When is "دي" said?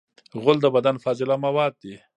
1.81-1.95